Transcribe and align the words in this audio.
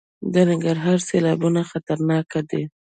د 0.33 0.35
ننګرهار 0.49 0.99
سیلابونه 1.09 1.61
خطرناک 1.71 2.29
دي؟ 2.49 2.63